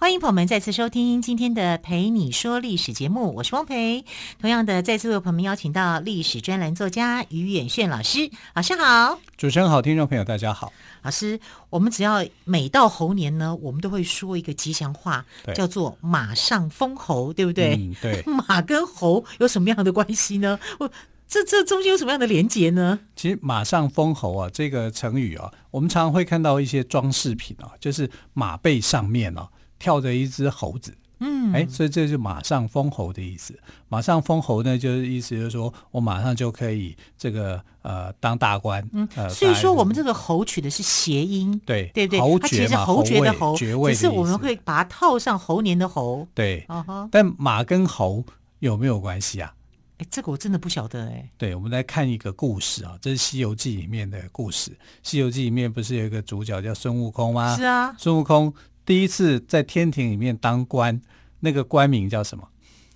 [0.00, 4.04] 欢迎朋友们再次收听今天的《陪你说历史》节目，我是汪培。
[4.40, 9.18] 同样的，再次为朋友们邀请到历史专栏作家于远炫老师，老师好。
[9.36, 10.72] 主持人好，听众朋友大家好。
[11.02, 17.74] 老师，我们只要每到猴年呢，我们都会说一个吉祥话，叫做“马上封侯”，对不对？
[17.74, 18.22] 嗯，对。
[18.30, 20.60] 马跟猴有什么样的关系呢？
[20.78, 20.88] 我
[21.26, 23.00] 这这中间有什么样的连结呢？
[23.16, 29.48] 其实“马上封侯”啊，这个成语啊，我们常常会看到一些装饰品啊，就是马背上面啊。
[29.78, 33.58] 跳着一只猴子，嗯，哎，所以这就是马上封侯的意思。
[33.88, 48.24] 马上封侯呢，就是意思就是说我马上就可以这个呃当大官，嗯，呃、所以说我们这个侯取的是谐音，对对对，侯爵嘛，它其实是侯爵的侯，爵位，只是我们会把它套上猴年的猴，对，uh huh、但马跟猴
[48.58, 49.54] 有没有关系啊？
[49.98, 51.28] 哎，这个我真的不晓得哎。
[51.36, 54.70] 对，我们来看一个故事啊，这是《西游记》里面的故事，
[55.02, 57.56] 《西游记》里面不是有一个主角叫孙悟空吗？
[57.56, 58.52] 是啊，孙悟空。
[58.88, 60.98] 第一次在天庭里面当官，
[61.40, 62.48] 那个官名叫什么？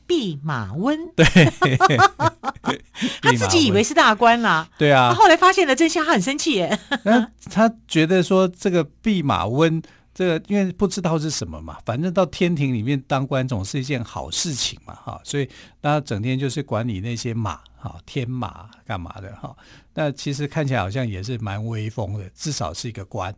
[0.07, 0.99] 弼马温。
[1.15, 1.27] 对，
[3.21, 4.67] 他自己以为是大官啦。
[4.79, 5.13] 对啊。
[5.13, 6.79] 他后来发现了真相，他很生气耶。
[7.05, 9.83] 那他觉得说这个弼马温，
[10.15, 15.47] 这个因为不知道是什么嘛，反正到天庭里面当官总是一件好事情嘛，哈，所以
[15.83, 19.55] 他整天就是管理那些马，哈，天马干嘛的，哈。
[19.93, 23.35] 那其实看起来好像也是蛮威风的，至少是一个官。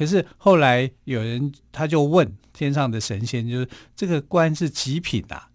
[0.00, 5.48] 可是后来有人他就问天上的神仙，就是这个官是几品啊？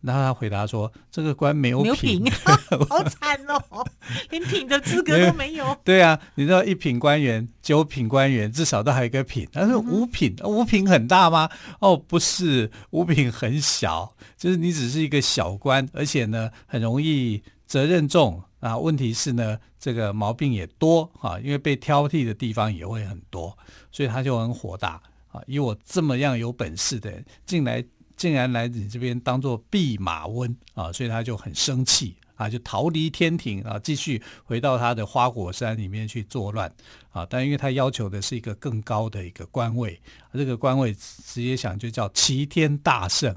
[0.00, 3.86] 然后他回答说：“这个官没有品，没有品 好惨哦，
[4.30, 9.46] 连品的资格都没有。”对啊，你知道一品官员、九品官员至少都还有一个品。
[9.52, 11.50] 但是五品，嗯、五品很大吗？
[11.80, 18.42] 哦，不是，五品很小，就是你只是一个小官，而且呢很容易责任重。
[18.64, 23.54] 啊，问题是呢，这个毛病也多啊，因为被挑剔的地方也会很多，
[23.92, 25.42] 所以他就很火大啊。
[25.46, 27.84] 以我这么样有本事的人，进来
[28.16, 36.74] 竟然来你这边当做弼马温啊，所以他就很生气啊，就逃离天庭啊，继续回到他的花果山里面去作乱
[37.10, 37.26] 啊。
[37.28, 40.00] 但因为他要求的是一个更高的一个官位，
[40.32, 43.36] 这个官位直接想就叫齐天大圣，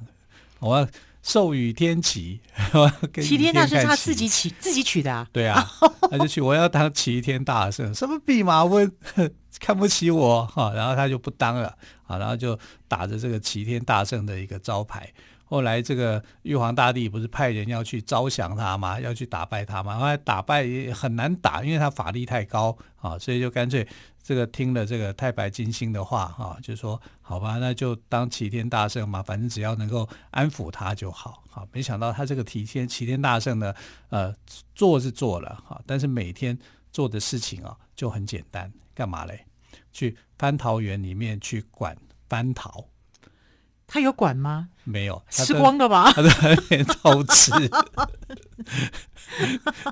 [0.59, 0.87] 我要。
[1.27, 2.39] 授予天齐，
[3.21, 5.27] 齐天大圣是他自己取自己取的啊？
[5.33, 5.69] 对啊，
[6.09, 8.89] 他就去，我要当齐天大圣，什么弼马温？
[9.59, 10.45] 看不起我。
[10.45, 11.75] 哈，然后他就不当了。
[12.05, 12.57] 啊，然后就
[12.87, 15.11] 打着这个齐天大圣的一个招牌。
[15.49, 18.99] 后来这个玉皇大帝不是派人要去招降他吗？
[18.99, 19.97] 要去打败他吗？
[19.97, 23.87] 后来打败也很难打，因为他法力太高啊，所以就干脆。
[24.21, 31.41] 这个听了这个太白金星的话哈，就说好吧，那就当齐天大圣嘛，反正只要能够安抚他就好。
[31.49, 33.73] 好，没想到他这个齐天齐天大圣呢，
[34.09, 34.35] 呃，
[34.75, 36.59] 做是做了哈，但是每天
[36.91, 39.45] 做的事情啊就很简单，干嘛嘞？
[39.93, 41.95] 去蟠桃园里面去管
[42.27, 42.85] 蟠桃。
[43.87, 44.67] 他有管吗？
[44.83, 46.11] 没有，吃光了吧？
[46.11, 47.51] 他在那边偷吃。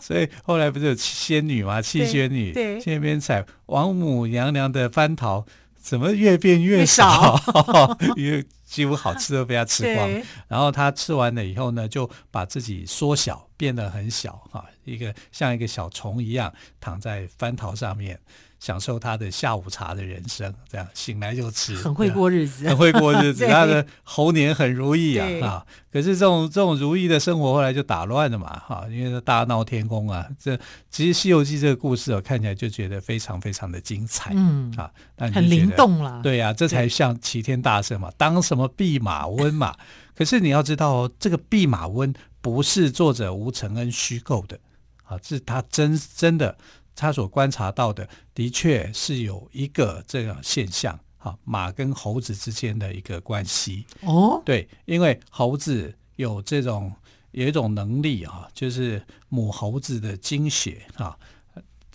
[0.01, 1.81] 所以后来不是有仙女吗？
[1.81, 5.45] 七仙女去那边采王母娘娘的蟠桃，
[5.77, 7.39] 怎么越变越少？
[8.15, 10.09] 因为几乎好吃都被他吃光。
[10.47, 18.19] 然后他吃完了以后呢，就把自己缩小，变得很小哈，一个像一个小虫一样躺在蟠桃上面。
[18.65, 23.45] 享受他的下午茶的人生，这样醒来就吃，很会过日子，很会过日子。
[23.45, 25.65] 他的猴年很如意啊，啊！
[25.93, 28.87] 可是这种这种如意的生活后来就打乱了嘛，哈、啊！
[28.89, 30.57] 因为大闹天宫啊，这
[30.89, 36.19] 其实《西游记》这个故事啊，看起来就觉得非常非常的精彩，嗯啊，很灵动了。
[36.23, 39.75] 对呀、啊，这才像齐天大圣嘛，当什么弼马温嘛。
[40.17, 42.11] 可是你要知道哦，这个弼马温
[42.41, 44.57] 不是作者吴承恩虚构的
[45.03, 46.57] 啊，是他真真的。
[46.95, 53.85] 他所观察到的，的确是有一个这样现象，哈，马跟猴子之间的一个关系。
[54.01, 56.93] 哦，对，因为猴子有这种
[57.31, 61.17] 有一种能力啊，就是母猴子的精血啊，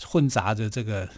[0.04, 1.08] 混杂着这个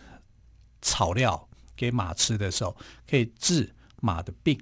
[0.80, 2.76] 草料给马吃的时候，
[3.08, 4.58] 可以治马的病。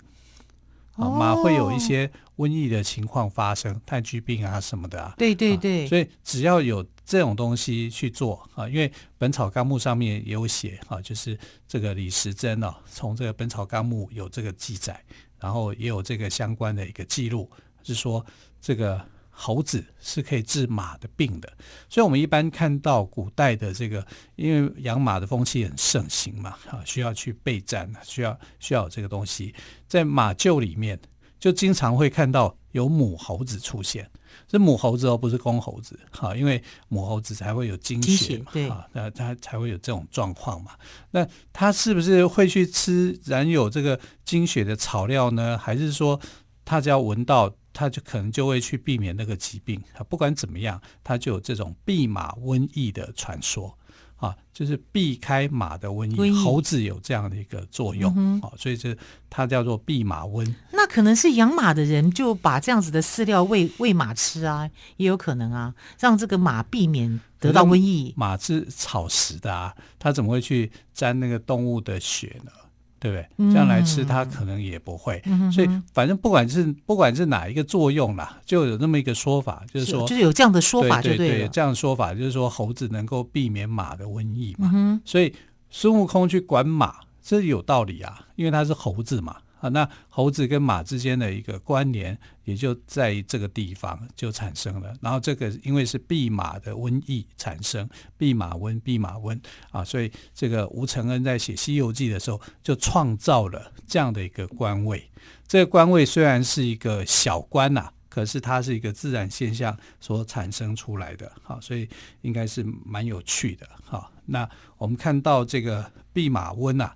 [0.96, 5.14] 啊，马会有一些瘟疫的情况发生，炭疽病啊什么的啊。
[5.17, 5.87] 对对对。
[5.87, 11.37] 所以只要有这种东西去做啊，因为《本草纲目》上面也有写啊，就是
[11.67, 15.05] 这个李时珍啊，从这个《本草纲目》有这个记载，
[15.41, 17.51] 然后也有这个相关的一个记录，
[17.83, 18.25] 是说
[18.61, 21.53] 这个猴子是可以治马的病的，
[21.89, 24.06] 所以我们一般看到古代的这个，
[24.37, 29.53] 因为养马的风气很盛行嘛，啊，需要去备战，需要需要有这个东西，
[29.89, 30.97] 在马厩里面
[31.41, 34.09] 就经常会看到有母猴子出现，
[34.49, 40.73] 是母猴子哦，不是公猴子，哈，因为母猴子才会有精血嘛，对，啊，那它才会有这种状况嘛。
[41.11, 45.59] 那它是不是会去吃染有这个精血的草料呢？
[45.59, 46.21] 还是说
[46.65, 47.53] 它只要闻到？
[47.73, 53.73] 它就可能就会去避免那个疾病啊，不管怎么样，它就有这种避马瘟疫的传说
[54.17, 58.11] 啊，就是避开马的瘟疫，瘟疫猴子有这样的一个作用
[58.41, 58.95] 啊，嗯、所以这
[59.31, 60.45] 它叫做避马瘟。
[60.91, 68.13] 那可能是养马的人就把这样子的饲料喂喂马吃啊，也有可能啊，让这个马避免得到瘟疫。
[68.17, 72.51] 马是草食的啊，它怎么会去沾那个动物的血呢？
[72.99, 73.51] 对不对？
[73.51, 75.23] 这样来吃，它可能也不会。
[75.25, 84.71] 嗯、所以，反正不管是不管是哪一个作用啦，就有那么一个说法，就是说，就是有这样的说法就对，对对对，这样的说法就是说，猴子能够避免马的瘟疫嘛。
[84.75, 85.35] 嗯、所以，
[85.71, 89.37] 孙悟空去管马，这有道理啊，因为他是猴子嘛。
[89.61, 94.93] 啊，那猴子跟马之间的一个关联，也就在这个地方就产生了。
[95.03, 97.87] 然后这个因为是弼马的瘟疫产生，
[98.17, 99.39] 弼马瘟，弼马瘟
[99.71, 105.11] 啊，所以这个吴承恩在写《西游记》的时候，就创造了这样的一个官位。
[105.47, 111.31] 这个官位虽然是一个小官呐，可是它是一个自然现象所产生出来的。
[111.43, 111.87] 好，所以
[112.23, 113.69] 应该是蛮有趣的。
[113.85, 114.49] 好，那
[114.79, 116.93] 我们看到这个弼马瘟呐，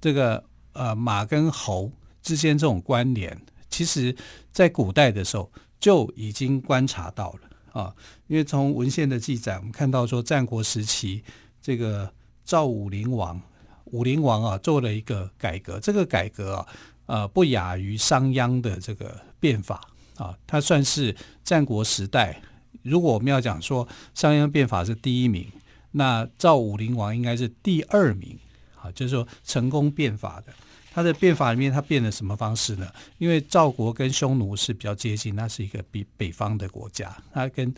[0.00, 0.42] 这个
[0.72, 1.92] 呃马跟猴。
[2.28, 3.40] 之间这种关联，
[3.70, 4.14] 其实
[4.52, 7.94] 在古代的时候就已经观察到了啊。
[8.26, 11.24] 因为从文献的记载，我们看到说，战国时期
[11.62, 12.12] 这个
[12.44, 13.40] 赵武灵王，
[13.86, 16.66] 武灵王啊做了一个改革，这个改革啊，
[17.06, 19.80] 呃，不亚于商鞅的这个变法
[20.16, 20.36] 啊。
[20.46, 22.42] 他算是战国时代，
[22.82, 25.50] 如果我们要讲说商鞅变法是第一名，
[25.92, 28.38] 那赵武灵王应该是第二名
[28.76, 30.52] 啊，就是说成功变法的。
[30.98, 32.92] 他的变法里面，他变了什么方式呢？
[33.18, 37.72] 因为赵国跟匈奴是比较接近，那是一个比北方的国家，他跟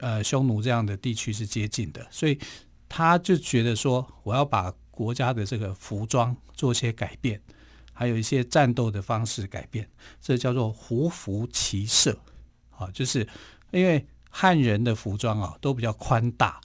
[0.00, 2.36] 呃匈奴这样的地区是接近的，所以
[2.88, 7.40] 他就觉得说，我要把国家的这个服装做些改变，
[7.92, 9.88] 还有一些战斗的方式改变，
[10.20, 12.18] 这叫做胡服骑射
[12.76, 13.24] 啊，就是
[13.70, 16.60] 因为汉人的服装啊都比较宽大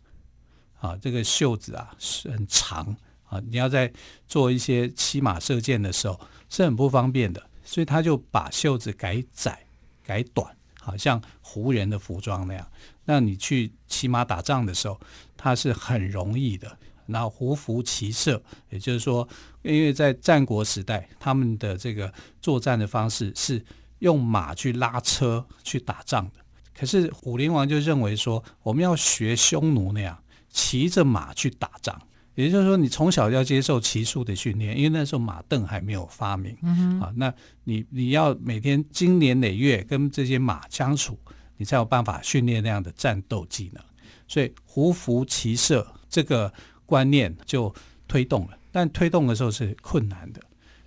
[0.80, 2.98] 啊，这个袖子啊是很长。
[3.30, 3.92] 啊，你要在
[4.28, 9.66] 做一些骑马射箭的时候是很不方便的，所以他就把袖子改窄、
[10.04, 12.68] 改短，好像胡人的服装那样。
[13.06, 15.00] 那你去骑马打仗的时候，
[15.38, 16.78] 它是很容易的。
[17.08, 18.40] 然后胡服骑射，
[18.70, 19.28] 也就是说，
[19.64, 23.66] 因为在战国时代，他们的这个作战的方式是
[23.98, 26.34] 用马去拉车去打仗的。
[26.72, 32.00] 可是武灵王就认为说，我们要学匈奴那样骑着马去打仗。
[32.44, 36.56] 也就是说，你从小要接受骑术的训练，因为那时候马镫还没有发明。
[37.02, 37.34] 啊，那
[37.66, 41.20] 你你要每天经年累月跟这些马相处，
[41.58, 43.84] 你才有办法训练那样的战斗技能。
[44.26, 46.54] 所以胡服骑射这个
[46.86, 47.74] 观念就
[48.08, 50.40] 推动了，但推动的时候是困难的，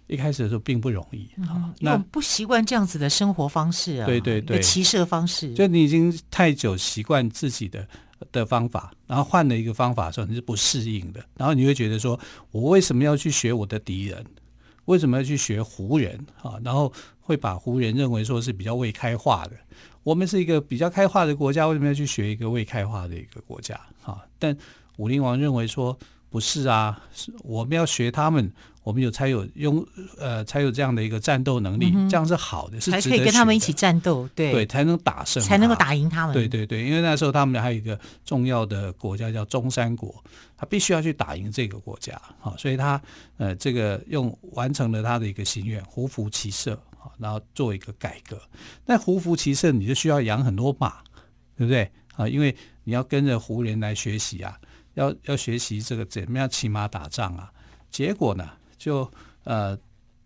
[0.06, 1.28] 一开始的时候并不容易。
[1.80, 7.86] 那不习惯这样子的生活方式啊，对对对，骑射方式，就你已经太久习惯自己的。
[8.30, 11.24] 的方法，然后换了一个方法的时候，你是不适应的。
[11.36, 12.18] 然后你会觉得说，
[12.50, 14.24] 我为什么要去学我的敌人？
[14.84, 16.58] 为什么要去学胡人啊？
[16.64, 19.52] 然后会把胡人认为说是比较未开化的。
[20.02, 23.80] 我们是一个比较开化的国家，为什么要去学一个未开化的一个国家？
[24.04, 24.56] 啊，但
[24.96, 25.96] 武林王认为说
[26.32, 28.50] 不是啊，是我们要学他们。
[28.84, 29.86] 我们有才有用
[30.18, 36.34] 呃才有这样的一个战斗能力，嗯、这样是好的，是才可以跟他们一起战斗，对对，才能打胜，才能够打赢他们。
[36.34, 40.12] 对对对，因为那时候他们还有一个重要的国家叫中山国，
[40.56, 43.00] 他必须要去打赢这个国家，好，所以他
[43.36, 48.36] 呃这个用完成了他的一个心愿，胡服骑射，好，然后做一个改革。
[48.84, 50.94] 那胡服骑射你就需要养很多马，
[51.56, 52.26] 对不对啊？
[52.26, 54.58] 因为你要跟着胡人来学习啊，
[54.94, 57.52] 要要学习这个怎么样骑马打仗啊。
[57.90, 58.48] 结果呢？
[58.78, 59.10] 就
[59.44, 59.78] 呃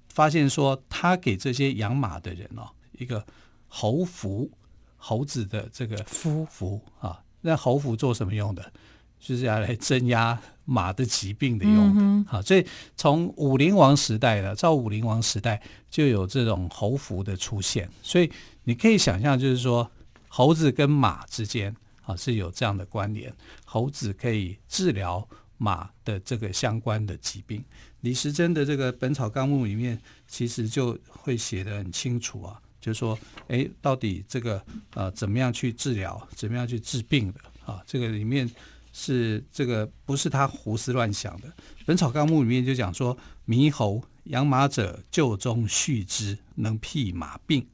[0.08, 3.24] 发现说，他给这些养马的人哦，一个
[3.68, 4.50] 侯服，
[4.96, 8.72] 猴子的这个夫服啊，那侯服做什么用的？
[9.18, 12.00] 就是要来镇压马的疾病的用的。
[12.00, 12.64] 嗯、啊，所以
[12.96, 17.90] 从武灵王时代的赵武灵王时代就有这种侯服的出现。
[18.02, 18.30] 所以
[18.64, 19.90] 你可以想象，就是说
[20.28, 21.74] 猴子跟马之间
[22.06, 23.30] 啊是有这样的关联，
[23.66, 27.62] 猴子可以治疗马的这个相关的疾病。
[28.00, 37.82] 李时珍的这个《本草纲目》里面，其实就会写得很清楚啊，就说，哎，到底这个呃怎么样去治疗，怎么样去治病的啊？
[37.84, 38.48] 这个里面
[38.92, 41.48] 是这个不是他胡思乱想的，
[41.84, 43.16] 《本草纲目》里面就讲说，
[43.48, 47.66] 猕猴养马者，臼中续之，能辟马病。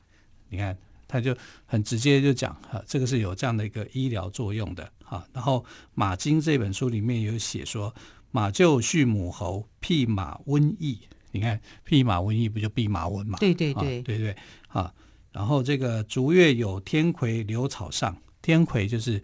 [0.48, 0.78] 你看，
[1.12, 5.22] 他就很直接就讲哈，这个是有这样的一个医疗作用的哈。
[5.34, 5.58] 然后
[5.92, 7.94] 《马经》这本书里面有写说，
[8.30, 11.00] 马就畜母猴，辟马瘟疫。
[11.32, 13.38] 你看，辟马瘟疫不就弼马瘟嘛？
[13.38, 14.36] 对对对，啊、对对
[14.68, 14.94] 啊。
[15.32, 19.22] 然后这个逐月有天葵留草上，天葵就是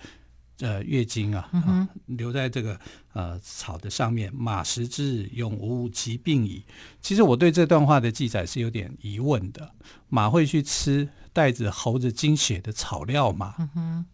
[0.61, 2.79] 呃月经啊，留在这个
[3.15, 4.31] 呃草的上面。
[4.35, 6.63] 马食之，永无疾病矣。
[7.01, 9.71] 其实我对这段话的记载是有点疑问的。
[10.09, 11.07] 马会去吃
[11.39, 13.55] 带着猴子精血的草料嘛？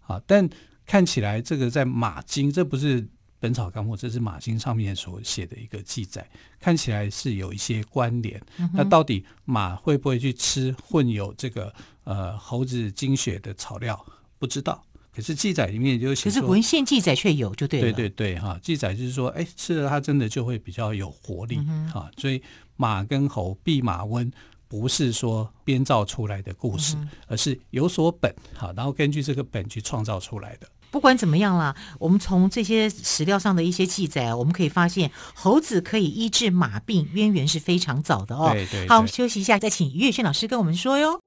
[0.06, 0.46] 啊，但
[0.84, 3.02] 看起来这个在马经，这不是。
[3.46, 6.26] 《本草纲目》这是马经上面所写的一个记载，
[6.58, 8.40] 看起来是有一些关联。
[8.56, 11.70] 嗯、那到底马会不会去吃混有这个
[12.04, 14.02] 呃猴子精血的草料？
[14.38, 14.82] 不知道。
[15.14, 17.92] 可是记载里面就写，可是文献记载却有，就对了。
[17.92, 22.10] 对对对，哈，记载就是说，哎，吃了它真的就会比较有活力，嗯、啊。
[22.16, 22.42] 所以
[22.76, 24.32] 马跟猴弼马温
[24.80, 30.66] 不是说编造出来的故事，嗯、而是有所本，哈，然后根据这个本去创造出来的。
[30.90, 38.50] 不管怎么样啦，我们从这些史料上的一些记载，我们可以发现猴子可以医治马病，渊源是非常早的哦。
[38.52, 38.88] 对对对。
[38.88, 41.20] 好，休息一下，再请于远炫老师跟我们说哟。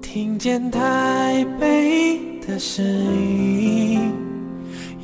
[0.00, 4.12] 听见台北的声音，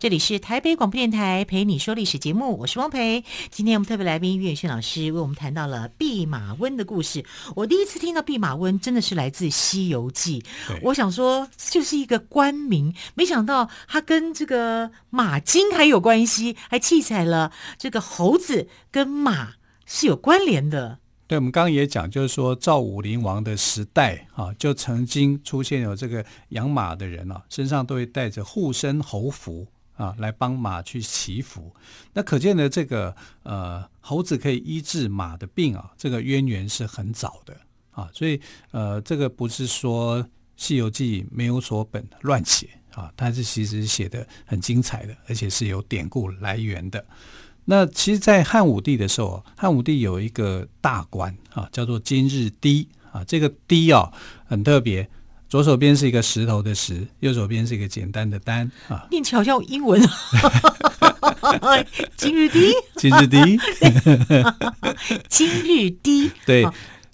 [0.00, 3.24] 这里是台北广播电台陪你说历史节目，我是汪培。
[3.50, 7.24] 今天我们特别来宾岳远炫老师为我们谈到了弼马温的故事。
[7.56, 10.40] 我第一次听到弼马温，真的是来自《西游记》。
[10.82, 21.00] 我想说，就是一个官名，没想到他跟这个马经还有关系，还记载了这个猴子跟马是有关联的。
[21.26, 29.66] 对，我们刚刚也讲，就是说赵武灵王的时代啊，就曾经出现有这个养马的人啊，身上都会带着护身猴符。
[29.98, 31.74] 啊，来帮马去祈福，
[32.12, 37.54] 那可见的这个呃猴子可以医治马的病啊，这个渊源是很早的
[37.90, 38.40] 啊，所以
[38.70, 40.22] 呃这个不是说
[40.56, 47.04] 《西游记》没有所本乱写啊，它是其实写的很精彩的，而且是有典故来源的。
[47.64, 54.12] 那其实，在汉武帝的时候，汉武帝有一个大官啊，叫做今日郃啊，这个郃啊
[54.46, 55.10] 很特别。
[55.48, 59.98] 左手边是一个石头的石，右手边是一个简单的单啊，念起来好像英文。
[62.16, 63.58] 今日低，今日郃，
[65.28, 66.30] 今日低。
[66.44, 66.66] 对，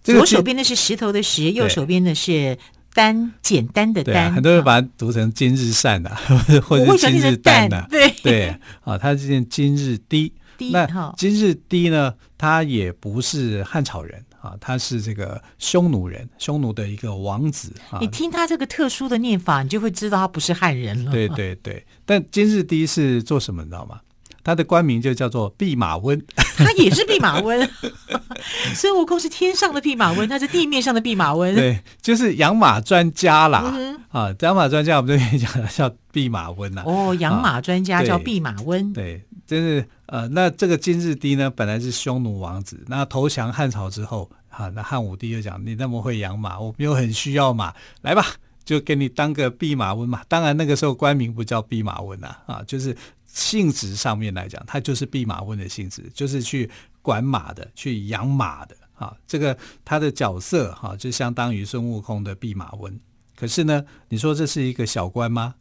[0.03, 2.59] 左手边的是石头的石，右手边的是
[2.93, 4.33] 单，简单的单。
[4.33, 6.11] 很多人把它读成今日善的，
[6.67, 7.87] 或者今日旦的。
[7.89, 10.33] 对对，啊，他是念今日低。
[10.73, 14.25] 那今日低呢，他也不是汉朝人。
[14.45, 17.97] 啊，他是这个匈奴人，匈奴的一个王子啊。
[17.99, 21.11] 你听他这个特殊的念法，你就会知道他不是汉人了。
[21.11, 24.01] 对对对，但今日第一是做什么，你知道吗？
[24.43, 26.23] 他的官名就叫做弼马温。
[26.59, 27.67] 他也是弼马温。
[28.75, 31.55] 孙悟空是天上的弼马温，他是地面上的弼马温。
[31.55, 33.73] 对，就是养马专家啦。
[33.75, 36.83] 嗯、啊，养马专家我们这边讲叫弼马温呐。
[36.85, 38.93] 哦，养马专家叫弼马温。
[38.93, 39.25] 对。
[39.47, 48.25] 就是呃，那这个今日郃呢，本来是匈奴王子，那投降汉朝之后，啊，那汉武帝就讲，你那么会养马，我们又很需要马，来吧，
[48.65, 50.23] 就给你当个弼马温嘛。
[50.29, 52.97] 当然那个时候官名不叫弼马温啊，啊， 就是
[53.27, 56.71] 性质上面来讲，他就是弼马温的性质，就是去
[57.03, 59.15] 管马的，去养马的啊。
[59.27, 62.99] 这个他的角色哈、就相当于孙悟空的弼马温。
[63.37, 65.57] 可是呢，你说这是一个小官吗？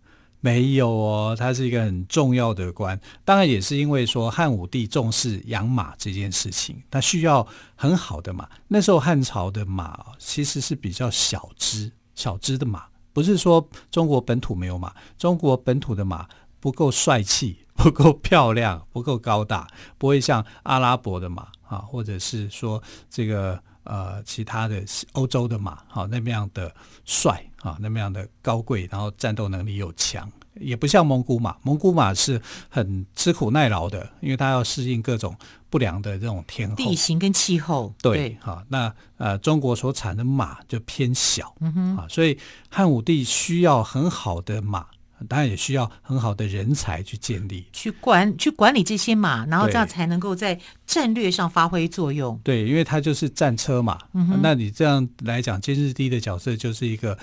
[0.46, 8.50] 没有哦，他是一个很重要的官，当然也是因为说汉武帝重视养马这件事情，他需要很好的马。
[8.68, 12.84] 那时候汉朝的马其实是比较小只、小只的马，
[13.14, 16.28] 不是说中国本土没有马，中国本土的马
[16.60, 19.66] 不够帅气、 不够漂亮、不够高大，
[19.98, 26.74] 不会像阿拉伯的马啊，或者是说这个呃其他的欧洲的马，好那么样的
[27.06, 30.32] 帅啊，那么样的高贵，然后战斗能力又强。
[30.56, 35.36] 也不像蒙古马，蒙古马是很吃苦耐劳的，因为它要适应各种
[35.68, 37.92] 不良的这种天候、地形跟气候。
[38.04, 42.38] 对，好对，那呃，中国所产的马就偏小，嗯哼，啊，所以
[42.70, 44.86] 汉武帝需要很好的马，
[45.28, 52.40] 当然也需要很好的人才去建立、去管、去管理这些马，然后这样才能够在战略上发挥作用。
[52.44, 57.18] 对，因为它就是战车嘛，嗯，那你这样来讲，今日帝的角色就是一个。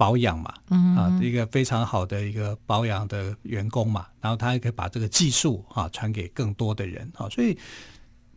[0.00, 7.54] 保养嘛，嗯、啊，一个非常好的一个保养的员工嘛，然后他还可以把这个技术啊传给更多的人啊，所以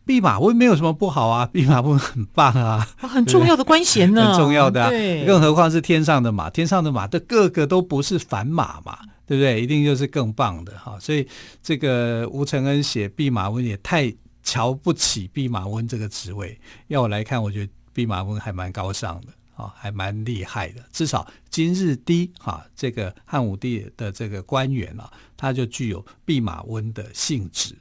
[0.06, 9.62] 弼马温没有什么不好啊，弼马温很棒啊，很重要的官衔呢， 很重要的、啊，对，更何况是天上的马，天上的马的个个都不是凡马嘛，对不对？
[9.62, 11.26] 一定就是更棒的哈、啊，所以
[11.62, 16.58] 这个吴承恩写弼马温也太瞧不起弼马温这个职位，
[16.88, 19.28] 要我来看，我觉得弼马温还蛮高尚的。
[19.56, 20.82] 啊，还蛮厉害的。
[20.92, 27.72] 至少今日低哈，这个汉武帝的这个官员啊，他就具有弼马温的性质。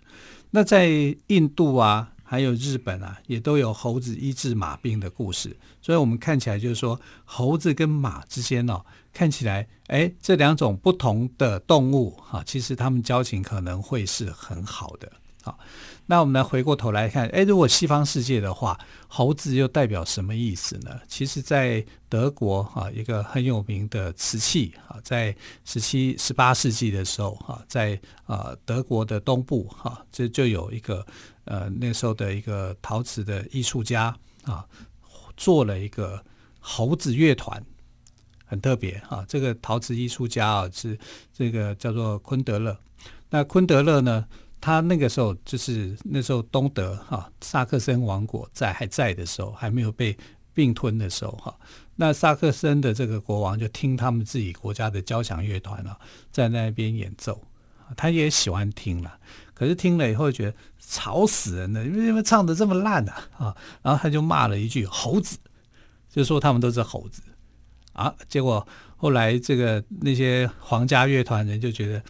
[0.55, 0.87] 那在
[1.27, 5.57] 印度啊，还有日本啊，也都有猴子医治马病的故事。
[5.81, 15.11] 所以我们看起来就是说，猴子跟马之间哦，看起来哎，这两种不同的动物哈，其实他们交情可能会是很好的。
[15.41, 15.57] 好，
[16.05, 20.99] 那我们来回过头来看，哎，如果西方世界的话，猴子又代表什么意思呢？
[21.07, 25.33] 其实，在德国哈，一个很有名的瓷器啊，在
[25.63, 31.05] 十七、十八世纪的时候哈，在啊德国的东部哈，这就有一个
[31.45, 34.65] 呃那时候的一个陶瓷的艺术家啊，
[35.37, 36.21] 做了一个
[36.59, 37.63] 猴子乐团，
[38.45, 39.23] 很特别啊。
[39.25, 40.99] 这个陶瓷艺术家啊是
[41.33, 42.77] 这个叫做昆德勒，
[43.29, 44.25] 那昆德勒呢？
[44.63, 50.17] 他那个时候就是那时候东德哈萨克森王国在还在的时候，还没有被
[50.53, 51.53] 并吞的时候哈，
[51.97, 55.99] 那萨克森的这个国王就听他们自己国家的交响乐团啊
[56.31, 57.45] 在那边演奏，
[57.97, 59.19] 他也喜欢听了，
[59.53, 65.37] 可是听了以后觉得吵死人了，因为唱得这么烂啊啊，然后他就骂了一句猴子，
[66.09, 67.21] 就说他们都是猴子
[67.91, 72.01] 啊，结果后来这个那些皇家乐团人就觉得。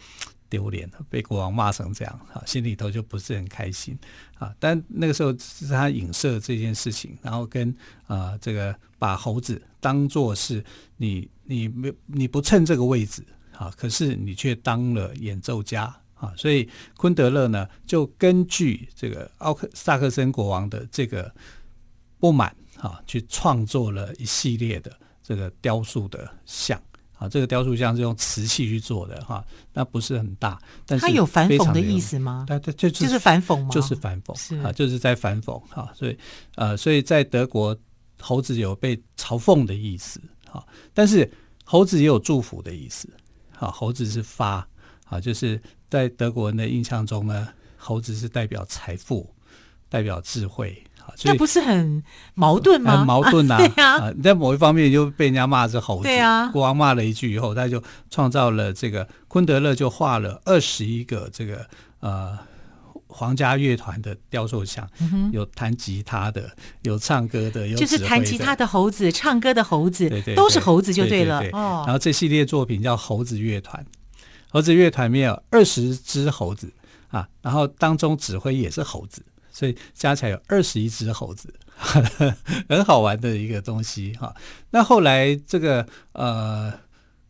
[0.54, 3.98] 丢脸，被国王骂成这样，哈，心里头就不是很开心
[4.38, 4.54] 啊。
[4.60, 7.74] 但那个时候是他影射这件事情，然后跟
[8.06, 10.64] 啊、这个把猴子当做是
[10.96, 13.24] 你你没你不趁这个位置
[13.58, 21.34] 啊，可是你却当了演奏家啊，所以昆德勒呢就根据这个奥克萨克森国王的这个
[22.20, 26.80] 不满啊，去创作了一系列的这个雕塑的像。
[27.16, 32.44] 啊，这个雕塑像是用瓷器去做的哈，那不是很大，但是它有反讽的意思吗？
[32.72, 33.68] 就是反讽吗？
[33.70, 36.18] 就是反讽，啊，就是在反讽哈，所以
[36.56, 37.76] 呃，所以在德国，
[38.20, 41.30] 猴子有被嘲讽的意思哈，但是
[41.64, 43.08] 猴子也有祝福的意思，
[43.52, 44.66] 哈，猴子是发
[45.06, 49.32] 啊，就是在德国人的印象中呢，猴子是代表财富，
[49.88, 50.82] 代表智慧。
[51.16, 52.02] 这不是很
[52.34, 52.98] 矛盾吗？
[52.98, 53.58] 很矛盾呐、啊！
[53.74, 56.02] 对啊，在某一方面就被人家骂是猴子。
[56.04, 61.64] 对啊，国王骂了一句以后，他就创造了这个昆德勒就画了二十一个这个
[62.00, 62.36] 呃
[63.06, 66.50] 皇家乐团的雕塑像，嗯、有弹吉他的，
[66.82, 71.38] 有唱歌的，有就是弹吉他的猴子，唱歌的猴子，对对对，都是猴子就对了。
[71.40, 73.86] 对对对哦，然后这系列作品叫猴子乐团，
[74.50, 76.72] 猴子乐团里面有二十只猴子
[77.08, 79.22] 啊，然后当中指挥也是猴子。
[79.54, 81.54] 所以加起来有二十一只猴子，
[82.68, 84.34] 很好玩的一个东西哈。
[84.70, 86.76] 那后来这个呃，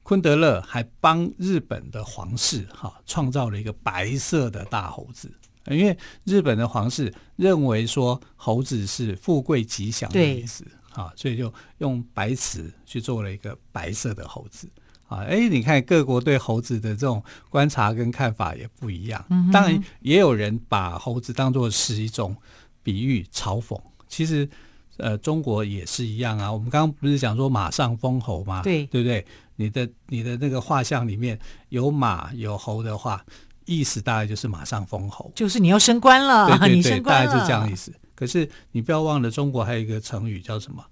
[0.02, 5.30] 昆德勒还帮日本的皇室哈创造了一个白色的大猴子，
[5.66, 14.66] 因为日本的皇室认为说猴子是富贵吉祥的意思啊，所以就用白瓷去做了一个白色的猴子。
[15.06, 19.24] 啊，哎，你看各国对猴子的这种观察跟看法也不一样。
[19.52, 22.34] 当然，也有人把猴子当作是一种
[22.82, 23.78] 比喻、嘲讽。
[24.08, 24.48] 其实，
[24.96, 26.50] 呃，中国也是一样啊。
[26.50, 28.62] 我们刚刚不是讲说马上封侯吗？
[28.62, 29.24] 对，对不对？
[29.56, 31.38] 你的你的那个画像里面
[31.68, 33.24] 有马有猴的话，
[33.66, 36.48] 意思大概就是马上封侯，就是你要升官了。
[36.48, 37.92] 对对对，你升官了，大概是这样意思。
[38.14, 40.84] 可是你不要忘了，中国还有一个成语叫什么？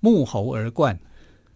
[0.00, 0.98] 沐猴而冠。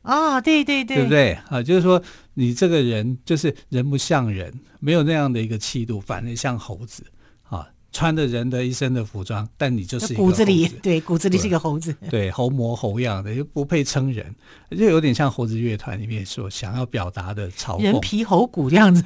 [0.02, 1.62] 啊、哦，对对对，对不对啊？
[1.62, 2.02] 就是说，
[2.34, 7.04] 你这个人就是人不像人，没有那样的一个气度，反而像猴子
[7.48, 14.34] 啊，穿着人的一身的服装，但你就是一个猴子，骨子里，对，骨子里是一个猴子，对，对，猴模猴样的，又不配称人，
[14.70, 19.04] 就有点像猴子乐团里面所想要表达的嘲讽，人皮猴骨这样子，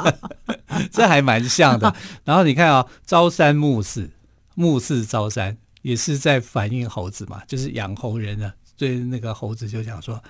[0.92, 1.94] 这还蛮像的。
[2.24, 4.10] 然后你看啊、哦，朝三暮四，
[4.54, 5.56] 暮四朝三。
[5.82, 10.22] 也是在反映猴子嘛，就是养猴人呢，对那个猴子就讲说，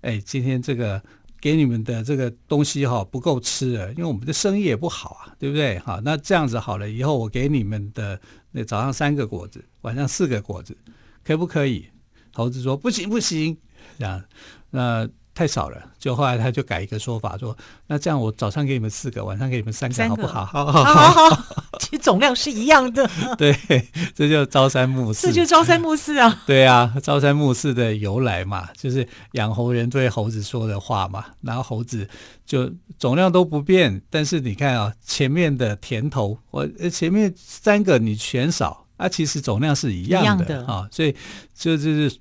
[0.00, 1.02] 哎，今天这个
[1.40, 5.78] 给你们的这个东西哈不够吃了，因为我们的生意也不好啊，对不对？
[5.80, 8.20] 好，那这样子好了，以后我给你们的
[8.52, 10.76] 那早上三个果子，晚上四个果子，
[11.24, 11.88] 可不可以？
[12.32, 13.56] 猴子说不行不行，
[13.98, 14.22] 这样
[14.70, 15.08] 那。
[15.34, 17.56] 太少了，就后来他就改一个说法，说
[17.86, 20.44] 那这样我早上给你们四个，晚上给你们三个，好不好？
[20.44, 21.44] 好好好，好，
[21.80, 23.08] 其实总量是一样的。
[23.38, 23.56] 对，
[24.14, 26.42] 这就朝三暮四，这就朝三暮四啊。
[26.46, 31.24] 对啊，朝三暮四的由来嘛，就是养猴人对猴子说的话嘛。
[31.40, 32.08] 然后猴子
[32.44, 41.14] 就总量都不变，但是你看啊，前面的甜头，我前面三个你全少啊，其实总量是一样的，一样的啊，所以
[41.54, 42.18] 这就是。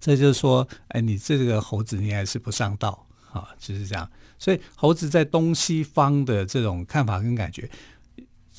[0.00, 4.08] 这就是说，哎，你这个猴子你还是不上道啊，就是这样。
[4.38, 7.68] 所以猴子在东西方的这种看法跟感觉，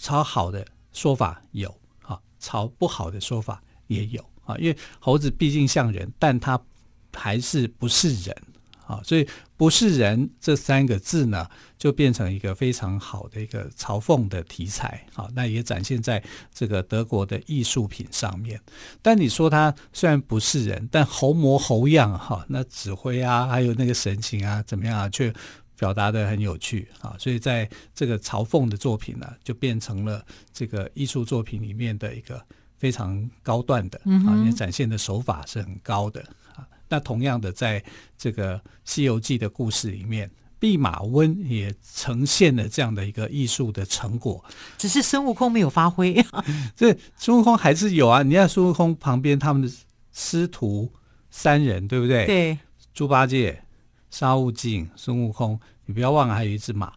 [0.02, 1.70] 朝好的说法有
[2.02, 4.56] 啊，朝不好的说法也有啊。
[4.58, 6.60] 因为猴子毕竟像人，但它
[7.14, 8.36] 还是不是人。
[8.88, 15.06] 啊，所以不是人这三个字呢，就变成一个非常好的一个嘲讽的题材。
[15.14, 18.60] 好，那也展现在这个德国的艺术品上面。
[19.00, 25.32] 但你说他虽然不是人，但猴模猴样哈，那指挥啊，还有那个神情啊，怎么样啊，却
[25.80, 27.16] 表达的很有趣啊。
[27.18, 32.40] 所以在这个嘲讽的作品呢，就变成了这个艺术作品里面的一个
[32.78, 36.22] 非常高段的啊，也展现的手法是很高的
[36.54, 36.68] 啊。
[36.88, 37.84] 那同样的，在
[38.18, 44.44] 这个《西游记》的故事里面，弼马温也呈现了这样的一个艺术的成果，
[44.78, 46.22] 只是孙悟空没有发挥。
[46.76, 48.24] 这孙悟空还是有啊！
[48.24, 49.74] 你看孙悟空旁边他们的
[50.12, 50.92] 师徒
[51.30, 52.26] 三人，对不对？
[52.26, 52.58] 对，
[52.94, 53.64] 猪八戒、
[54.10, 56.94] 沙悟净、孙悟空，你不要忘了还有一只马。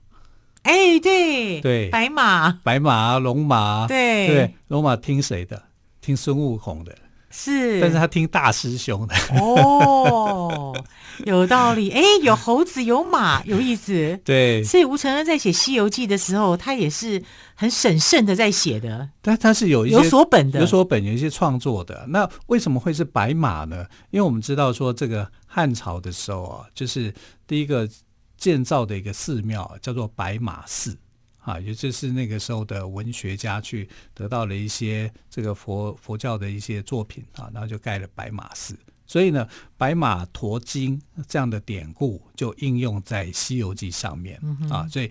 [0.63, 5.63] 哎，对对，白马、白马、龙马，对对，龙马听谁的？
[6.01, 6.97] 听孙悟空的。
[7.33, 10.77] 是，但是他听大师兄的哦，
[11.25, 11.89] 有道理。
[11.97, 14.21] 哎，有猴子，有马，有意思。
[14.23, 17.23] 对，所以吴承恩在写《西游记》的时候，他也是
[17.55, 19.09] 很审慎的在写的。
[19.23, 22.05] 但他是有一些有所本的，有所本，有一些创作的。
[22.09, 23.87] 那为什么会是白马呢？
[24.11, 27.13] 因为我们知道说，这个汉朝的时候啊，就是
[27.47, 27.89] 第一个
[28.37, 30.99] 建造的一个寺庙叫做白马寺。
[31.43, 38.79] 啊，也就是那个时候的文学家去得到了一些这个佛佛教的一些作品啊，然后就盖了白马寺。
[39.07, 44.89] 所以呢，白马驮经这样的典故就应用在《西游记》上面啊。
[44.89, 45.11] 所以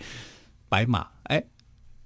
[0.67, 1.43] 白马哎，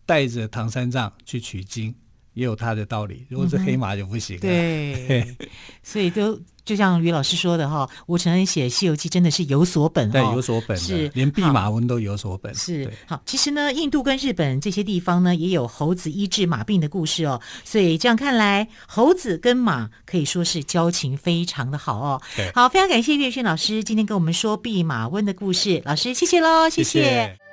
[0.05, 1.95] 带着唐三藏去取经，
[2.35, 3.25] 也有他的道理。
[3.27, 4.41] 如果是黑马就不行了。
[4.41, 5.25] 对，
[5.81, 6.39] 所以都。
[6.65, 12.51] 就像于老师说的哈，吴承恩写《西游记》真的是有所本，对，有所本，是连弼马温都有所本。
[12.55, 17.39] 是好，其实呢，印度跟日本这些地方呢，也有猴子医治马病的故事哦。
[17.63, 22.19] 所以这样看来，猴子跟马可以说是交情非常的好哦。
[22.55, 26.99] 好，非常感谢岳轩老师今天跟我们说弼马温的故事，老师谢谢喽，谢谢。
[26.99, 27.44] 谢谢